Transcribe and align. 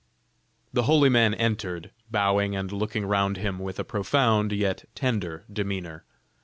The 0.73 0.81
holy 0.89 1.09
man 1.09 1.35
entered, 1.35 1.91
bowing 2.09 2.55
and 2.55 2.71
looking 2.71 3.05
round 3.05 3.37
him, 3.37 3.59
with 3.59 3.77
a 3.79 3.83
profound, 3.83 4.51
yet 4.51 4.85
tender 4.95 5.45
demeanor. 5.53 6.05